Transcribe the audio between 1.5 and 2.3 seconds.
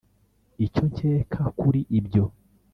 kuli ibyo.